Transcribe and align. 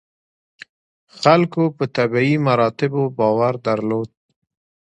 خلکو 1.19 1.63
په 1.77 1.83
طبیعي 1.97 2.35
مراتبو 2.47 3.03
باور 3.17 3.53
درلود. 3.67 4.09